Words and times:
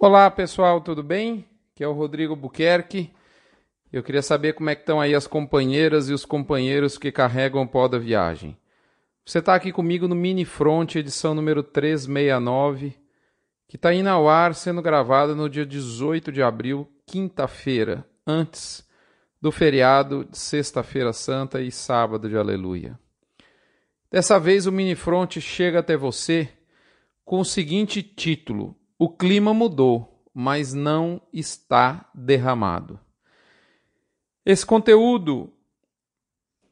Olá 0.00 0.30
pessoal, 0.30 0.80
tudo 0.80 1.02
bem? 1.02 1.44
Aqui 1.74 1.82
é 1.82 1.88
o 1.88 1.92
Rodrigo 1.92 2.36
Buquerque. 2.36 3.12
Eu 3.92 4.00
queria 4.00 4.22
saber 4.22 4.52
como 4.52 4.70
é 4.70 4.76
que 4.76 4.82
estão 4.82 5.00
aí 5.00 5.12
as 5.12 5.26
companheiras 5.26 6.08
e 6.08 6.12
os 6.12 6.24
companheiros 6.24 6.96
que 6.96 7.10
carregam 7.10 7.62
o 7.62 7.66
pó 7.66 7.88
da 7.88 7.98
viagem. 7.98 8.56
Você 9.26 9.40
está 9.40 9.56
aqui 9.56 9.72
comigo 9.72 10.06
no 10.06 10.14
Mini 10.14 10.44
Front, 10.44 10.94
edição 10.94 11.34
número 11.34 11.64
369, 11.64 12.96
que 13.66 13.74
está 13.74 13.92
indo 13.92 14.08
ao 14.08 14.28
ar, 14.28 14.54
sendo 14.54 14.80
gravada 14.80 15.34
no 15.34 15.50
dia 15.50 15.66
18 15.66 16.30
de 16.30 16.44
abril, 16.44 16.88
quinta-feira, 17.04 18.06
antes 18.24 18.88
do 19.42 19.50
feriado 19.50 20.24
de 20.26 20.38
Sexta-feira 20.38 21.12
Santa 21.12 21.60
e 21.60 21.72
Sábado 21.72 22.28
de 22.28 22.36
Aleluia. 22.36 22.96
Dessa 24.12 24.38
vez 24.38 24.64
o 24.64 24.70
Mini 24.70 24.94
Front 24.94 25.40
chega 25.40 25.80
até 25.80 25.96
você 25.96 26.48
com 27.24 27.40
o 27.40 27.44
seguinte 27.44 28.00
título: 28.00 28.77
o 28.98 29.08
clima 29.08 29.54
mudou, 29.54 30.24
mas 30.34 30.74
não 30.74 31.22
está 31.32 32.10
derramado. 32.14 32.98
Esse 34.44 34.66
conteúdo 34.66 35.52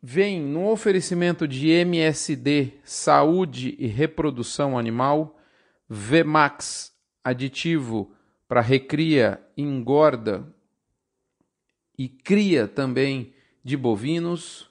vem 0.03 0.41
no 0.41 0.71
oferecimento 0.71 1.47
de 1.47 1.69
MSD 1.69 2.75
Saúde 2.85 3.77
e 3.79 3.87
Reprodução 3.87 4.79
Animal, 4.79 5.39
VMAX 5.89 6.93
aditivo 7.23 8.13
para 8.49 8.61
recria, 8.61 9.41
engorda 9.57 10.47
e 11.99 12.09
cria 12.09 12.69
também 12.69 13.35
de 13.65 13.77
bovinos, 13.77 14.71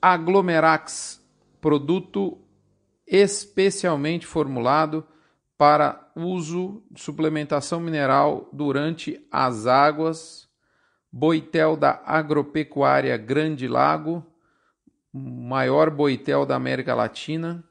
Aglomerax 0.00 1.24
produto 1.60 2.38
especialmente 3.06 4.26
formulado 4.26 5.06
para 5.56 6.05
uso 6.16 6.82
de 6.90 7.00
suplementação 7.00 7.78
mineral 7.78 8.48
durante 8.52 9.24
as 9.30 9.66
águas, 9.66 10.48
boitel 11.12 11.76
da 11.76 12.02
agropecuária 12.04 13.16
Grande 13.16 13.68
Lago, 13.68 14.24
maior 15.12 15.90
boitel 15.90 16.46
da 16.46 16.56
América 16.56 16.94
Latina, 16.94 17.62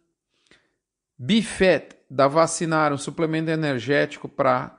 Bifet 1.17 1.95
da 2.09 2.27
Vacinar, 2.27 2.93
um 2.93 2.97
suplemento 2.97 3.49
energético 3.49 4.27
para 4.27 4.77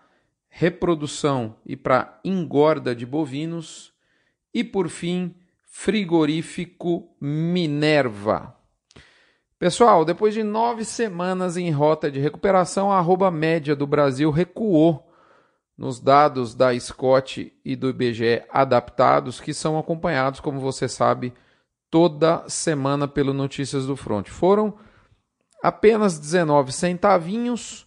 reprodução 0.49 1.57
e 1.67 1.77
para 1.77 2.21
engorda 2.25 2.95
de 2.95 3.05
bovinos, 3.05 3.93
e 4.55 4.65
por 4.65 4.89
fim, 4.89 5.35
frigorífico 5.67 7.15
Minerva. 7.21 8.57
Pessoal, 9.59 10.05
depois 10.05 10.35
de 10.35 10.43
nove 10.43 10.85
semanas 10.85 11.57
em 11.57 11.71
rota 11.71 12.11
de 12.11 12.21
recuperação, 12.21 12.93
a 12.93 12.99
arroba 12.99 13.31
média 13.31 13.75
do 13.75 13.87
Brasil 13.87 14.31
recuou 14.31 15.11
nos 15.79 15.99
dados 15.99 16.55
da 16.55 16.79
Scott 16.79 17.51
e 17.65 17.75
do 17.75 17.89
IBGE 17.89 18.43
adaptados, 18.51 19.41
que 19.41 19.55
são 19.55 19.79
acompanhados, 19.79 20.41
como 20.41 20.61
você 20.61 20.87
sabe, 20.87 21.33
toda 21.91 22.47
semana 22.49 23.09
pelo 23.09 23.33
Notícias 23.33 23.87
do 23.87 23.97
Front. 23.97 24.29
Foram 24.29 24.75
apenas 25.62 26.19
19 26.19 26.71
centavinhos, 26.71 27.87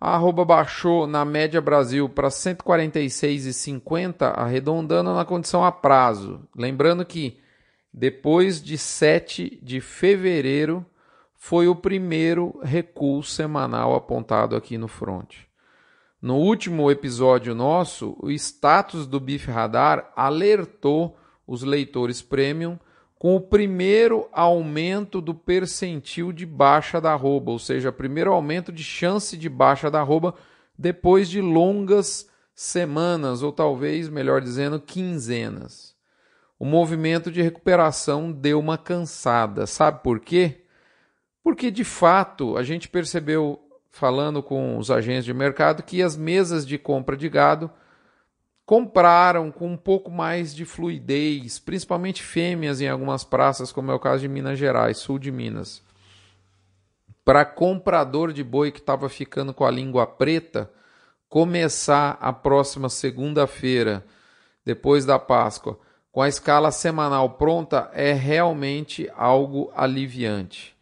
a 0.00 0.14
arroba 0.14 0.42
baixou 0.42 1.06
na 1.06 1.22
média 1.22 1.60
Brasil 1.60 2.08
para 2.08 2.28
146,50, 2.28 4.32
arredondando 4.34 5.12
na 5.12 5.26
condição 5.26 5.62
a 5.62 5.70
prazo. 5.70 6.48
Lembrando 6.56 7.04
que 7.04 7.38
depois 7.92 8.62
de 8.62 8.78
7 8.78 9.60
de 9.62 9.82
fevereiro 9.82 10.86
foi 11.42 11.66
o 11.66 11.74
primeiro 11.74 12.60
recuo 12.62 13.22
semanal 13.22 13.94
apontado 13.94 14.54
aqui 14.54 14.76
no 14.76 14.86
front. 14.86 15.36
No 16.20 16.36
último 16.36 16.90
episódio 16.90 17.54
nosso, 17.54 18.14
o 18.20 18.30
status 18.30 19.06
do 19.06 19.18
BIF 19.18 19.50
Radar 19.50 20.12
alertou 20.14 21.16
os 21.46 21.62
leitores 21.62 22.20
premium 22.20 22.78
com 23.18 23.34
o 23.34 23.40
primeiro 23.40 24.28
aumento 24.32 25.18
do 25.18 25.34
percentil 25.34 26.30
de 26.30 26.44
baixa 26.44 27.00
da 27.00 27.14
arroba, 27.14 27.52
ou 27.52 27.58
seja, 27.58 27.90
primeiro 27.90 28.34
aumento 28.34 28.70
de 28.70 28.84
chance 28.84 29.34
de 29.34 29.48
baixa 29.48 29.90
da 29.90 30.00
arroba 30.00 30.34
depois 30.78 31.26
de 31.26 31.40
longas 31.40 32.28
semanas, 32.54 33.42
ou 33.42 33.50
talvez, 33.50 34.10
melhor 34.10 34.42
dizendo, 34.42 34.78
quinzenas. 34.78 35.94
O 36.58 36.66
movimento 36.66 37.32
de 37.32 37.40
recuperação 37.40 38.30
deu 38.30 38.60
uma 38.60 38.76
cansada. 38.76 39.66
Sabe 39.66 40.02
por 40.02 40.20
quê? 40.20 40.66
Porque, 41.42 41.70
de 41.70 41.84
fato, 41.84 42.56
a 42.56 42.62
gente 42.62 42.88
percebeu, 42.88 43.60
falando 43.90 44.42
com 44.42 44.76
os 44.78 44.90
agentes 44.90 45.24
de 45.24 45.34
mercado, 45.34 45.82
que 45.82 46.02
as 46.02 46.16
mesas 46.16 46.66
de 46.66 46.78
compra 46.78 47.16
de 47.16 47.28
gado 47.28 47.70
compraram 48.70 49.50
com 49.50 49.72
um 49.72 49.76
pouco 49.76 50.12
mais 50.12 50.54
de 50.54 50.64
fluidez, 50.64 51.58
principalmente 51.58 52.22
fêmeas 52.22 52.80
em 52.80 52.88
algumas 52.88 53.24
praças, 53.24 53.72
como 53.72 53.90
é 53.90 53.94
o 53.94 53.98
caso 53.98 54.20
de 54.20 54.28
Minas 54.28 54.58
Gerais, 54.58 54.98
sul 54.98 55.18
de 55.18 55.32
Minas. 55.32 55.82
Para 57.24 57.44
comprador 57.44 58.32
de 58.32 58.44
boi 58.44 58.70
que 58.70 58.78
estava 58.78 59.08
ficando 59.08 59.52
com 59.52 59.64
a 59.64 59.70
língua 59.72 60.06
preta, 60.06 60.70
começar 61.28 62.16
a 62.20 62.32
próxima 62.32 62.88
segunda-feira, 62.88 64.06
depois 64.64 65.04
da 65.04 65.18
Páscoa, 65.18 65.76
com 66.12 66.22
a 66.22 66.28
escala 66.28 66.70
semanal 66.70 67.30
pronta, 67.30 67.90
é 67.92 68.12
realmente 68.12 69.10
algo 69.16 69.72
aliviante. 69.74 70.76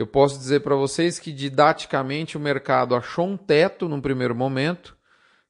Eu 0.00 0.06
posso 0.06 0.38
dizer 0.38 0.60
para 0.60 0.74
vocês 0.74 1.18
que 1.18 1.30
didaticamente 1.30 2.34
o 2.34 2.40
mercado 2.40 2.96
achou 2.96 3.26
um 3.26 3.36
teto 3.36 3.86
no 3.86 4.00
primeiro 4.00 4.34
momento. 4.34 4.96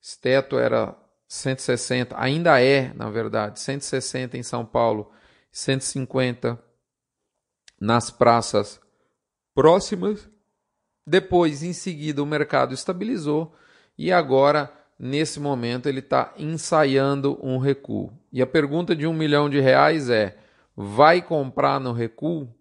Esse 0.02 0.20
teto 0.20 0.58
era 0.58 0.92
160, 1.28 2.16
ainda 2.18 2.60
é, 2.60 2.92
na 2.94 3.08
verdade, 3.08 3.60
160 3.60 4.36
em 4.36 4.42
São 4.42 4.66
Paulo, 4.66 5.12
150 5.52 6.58
nas 7.80 8.10
praças 8.10 8.80
próximas. 9.54 10.28
Depois, 11.06 11.62
em 11.62 11.72
seguida, 11.72 12.20
o 12.20 12.26
mercado 12.26 12.74
estabilizou 12.74 13.54
e 13.96 14.10
agora, 14.10 14.68
nesse 14.98 15.38
momento, 15.38 15.88
ele 15.88 16.00
está 16.00 16.34
ensaiando 16.36 17.38
um 17.40 17.56
recuo. 17.56 18.12
E 18.32 18.42
a 18.42 18.46
pergunta 18.48 18.96
de 18.96 19.06
um 19.06 19.14
milhão 19.14 19.48
de 19.48 19.60
reais 19.60 20.10
é: 20.10 20.36
vai 20.76 21.22
comprar 21.22 21.78
no 21.78 21.92
recuo? 21.92 22.52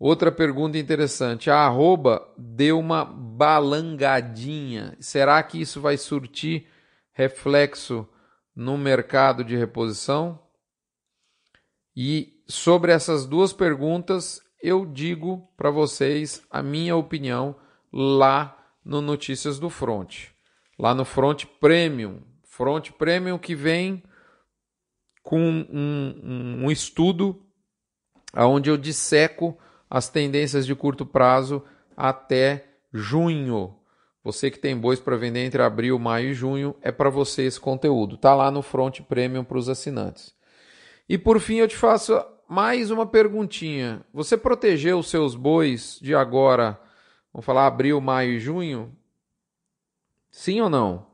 Outra 0.00 0.32
pergunta 0.32 0.78
interessante. 0.78 1.50
A 1.50 1.58
arroba 1.58 2.26
deu 2.38 2.78
uma 2.78 3.04
balangadinha. 3.04 4.96
Será 4.98 5.42
que 5.42 5.60
isso 5.60 5.78
vai 5.78 5.98
surtir 5.98 6.66
reflexo 7.12 8.08
no 8.56 8.78
mercado 8.78 9.44
de 9.44 9.54
reposição? 9.54 10.40
E 11.94 12.42
sobre 12.48 12.92
essas 12.92 13.26
duas 13.26 13.52
perguntas, 13.52 14.40
eu 14.62 14.86
digo 14.86 15.46
para 15.54 15.70
vocês 15.70 16.42
a 16.50 16.62
minha 16.62 16.96
opinião 16.96 17.54
lá 17.92 18.56
no 18.82 19.02
Notícias 19.02 19.58
do 19.58 19.68
Front. 19.68 20.28
Lá 20.78 20.94
no 20.94 21.04
Front 21.04 21.44
Premium. 21.60 22.22
Front 22.46 22.92
Premium 22.92 23.36
que 23.36 23.54
vem 23.54 24.02
com 25.22 25.38
um, 25.38 25.66
um, 25.70 26.64
um 26.64 26.70
estudo 26.70 27.46
onde 28.34 28.70
eu 28.70 28.78
disseco 28.78 29.58
as 29.90 30.08
tendências 30.08 30.64
de 30.64 30.74
curto 30.74 31.04
prazo 31.04 31.62
até 31.96 32.64
junho. 32.92 33.76
Você 34.22 34.50
que 34.50 34.58
tem 34.58 34.76
bois 34.76 35.00
para 35.00 35.16
vender 35.16 35.44
entre 35.44 35.62
abril, 35.62 35.98
maio 35.98 36.30
e 36.30 36.34
junho, 36.34 36.76
é 36.80 36.92
para 36.92 37.10
você 37.10 37.42
esse 37.42 37.58
conteúdo. 37.58 38.16
Tá 38.16 38.34
lá 38.34 38.50
no 38.50 38.62
Front 38.62 39.00
Premium 39.00 39.42
para 39.42 39.58
os 39.58 39.68
assinantes. 39.68 40.34
E 41.08 41.18
por 41.18 41.40
fim 41.40 41.56
eu 41.56 41.66
te 41.66 41.76
faço 41.76 42.22
mais 42.48 42.90
uma 42.90 43.06
perguntinha. 43.06 44.04
Você 44.12 44.36
protegeu 44.36 44.98
os 44.98 45.08
seus 45.10 45.34
bois 45.34 45.98
de 46.00 46.14
agora, 46.14 46.80
vamos 47.32 47.44
falar 47.44 47.66
abril, 47.66 48.00
maio 48.00 48.32
e 48.34 48.38
junho? 48.38 48.96
Sim 50.30 50.60
ou 50.60 50.70
não? 50.70 51.06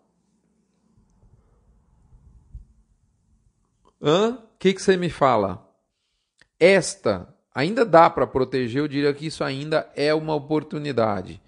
Hã? 4.02 4.34
O 4.34 4.58
que, 4.58 4.74
que 4.74 4.82
você 4.82 4.96
me 4.96 5.08
fala? 5.08 5.66
Esta 6.58 7.35
ainda 7.56 7.86
dá 7.86 8.10
para 8.10 8.26
proteger, 8.26 8.82
eu 8.82 8.88
diria 8.88 9.14
que 9.14 9.24
isso 9.24 9.42
ainda 9.42 9.90
é 9.96 10.12
uma 10.12 10.34
oportunidade. 10.34 11.40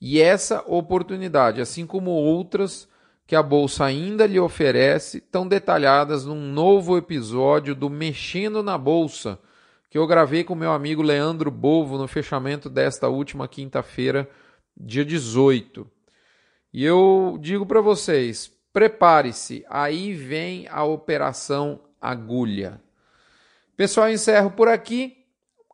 E 0.00 0.18
essa 0.18 0.64
oportunidade, 0.66 1.60
assim 1.60 1.86
como 1.86 2.12
outras 2.12 2.88
que 3.26 3.36
a 3.36 3.42
bolsa 3.42 3.84
ainda 3.84 4.26
lhe 4.26 4.40
oferece, 4.40 5.18
estão 5.18 5.46
detalhadas 5.46 6.24
num 6.24 6.40
novo 6.50 6.96
episódio 6.96 7.74
do 7.74 7.90
Mexendo 7.90 8.62
na 8.62 8.78
Bolsa, 8.78 9.38
que 9.90 9.98
eu 9.98 10.06
gravei 10.06 10.44
com 10.44 10.54
meu 10.54 10.72
amigo 10.72 11.02
Leandro 11.02 11.50
Bovo 11.50 11.98
no 11.98 12.08
fechamento 12.08 12.70
desta 12.70 13.08
última 13.08 13.46
quinta-feira, 13.46 14.30
dia 14.74 15.04
18. 15.04 15.86
E 16.72 16.82
eu 16.82 17.36
digo 17.38 17.66
para 17.66 17.82
vocês, 17.82 18.50
prepare-se, 18.72 19.62
aí 19.68 20.14
vem 20.14 20.66
a 20.68 20.84
operação 20.84 21.82
agulha. 22.00 22.80
Pessoal, 23.76 24.10
encerro 24.10 24.52
por 24.52 24.66
aqui 24.66 25.19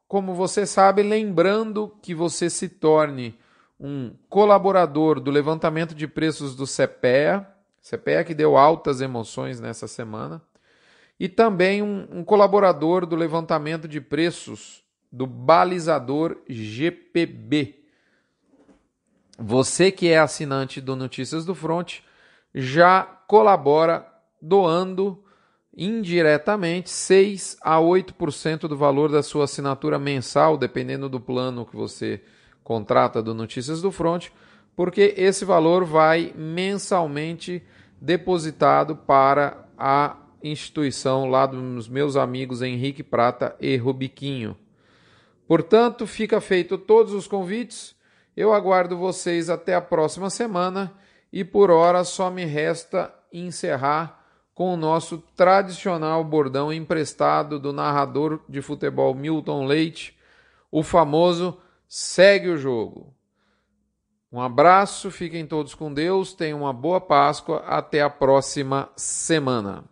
como 0.08 0.34
você 0.34 0.66
sabe, 0.66 1.02
lembrando 1.02 1.96
que 2.00 2.14
você 2.14 2.48
se 2.48 2.68
torne 2.68 3.38
um 3.78 4.14
colaborador 4.28 5.20
do 5.20 5.30
levantamento 5.30 5.94
de 5.94 6.06
preços 6.06 6.54
do 6.54 6.64
CPEA, 6.64 7.46
CPEA 7.82 8.24
que 8.24 8.34
deu 8.34 8.56
altas 8.56 9.00
emoções 9.00 9.60
nessa 9.60 9.86
semana, 9.86 10.42
e 11.18 11.28
também 11.28 11.82
um, 11.82 12.06
um 12.10 12.24
colaborador 12.24 13.06
do 13.06 13.16
levantamento 13.16 13.88
de 13.88 14.00
preços 14.00 14.84
do 15.10 15.26
balizador 15.26 16.38
GPB. 16.48 17.82
Você 19.38 19.90
que 19.90 20.08
é 20.08 20.18
assinante 20.18 20.80
do 20.80 20.96
Notícias 20.96 21.44
do 21.44 21.54
Front 21.54 22.00
já 22.54 23.02
colabora 23.02 24.06
doando 24.40 25.22
indiretamente 25.76 26.88
6 26.88 27.58
a 27.60 27.76
8% 27.76 28.60
do 28.60 28.76
valor 28.76 29.10
da 29.10 29.22
sua 29.22 29.44
assinatura 29.44 29.98
mensal, 29.98 30.56
dependendo 30.56 31.08
do 31.08 31.20
plano 31.20 31.66
que 31.66 31.76
você 31.76 32.22
contrata 32.64 33.22
do 33.22 33.34
Notícias 33.34 33.82
do 33.82 33.92
Front, 33.92 34.28
porque 34.74 35.14
esse 35.16 35.44
valor 35.44 35.84
vai 35.84 36.32
mensalmente 36.34 37.62
depositado 38.00 38.96
para 38.96 39.66
a 39.76 40.16
instituição 40.42 41.26
lá 41.28 41.46
dos 41.46 41.88
meus 41.88 42.16
amigos 42.16 42.62
Henrique 42.62 43.02
Prata 43.02 43.54
e 43.60 43.76
Rubiquinho. 43.76 44.56
Portanto, 45.46 46.06
fica 46.06 46.40
feito 46.40 46.76
todos 46.76 47.12
os 47.12 47.26
convites. 47.26 47.94
Eu 48.36 48.52
aguardo 48.52 48.96
vocês 48.96 49.48
até 49.48 49.74
a 49.74 49.80
próxima 49.80 50.28
semana 50.28 50.92
e 51.32 51.44
por 51.44 51.70
hora 51.70 52.04
só 52.04 52.30
me 52.30 52.44
resta 52.44 53.14
encerrar 53.32 54.25
com 54.56 54.72
o 54.72 54.76
nosso 54.76 55.18
tradicional 55.36 56.24
bordão 56.24 56.72
emprestado 56.72 57.60
do 57.60 57.74
narrador 57.74 58.40
de 58.48 58.62
futebol 58.62 59.14
Milton 59.14 59.66
Leite, 59.66 60.16
o 60.72 60.82
famoso 60.82 61.58
segue 61.86 62.48
o 62.48 62.56
jogo. 62.56 63.14
Um 64.32 64.40
abraço, 64.40 65.10
fiquem 65.10 65.46
todos 65.46 65.74
com 65.74 65.92
Deus, 65.92 66.32
tenham 66.32 66.60
uma 66.60 66.72
boa 66.72 66.98
Páscoa, 66.98 67.58
até 67.66 68.00
a 68.00 68.08
próxima 68.08 68.88
semana. 68.96 69.84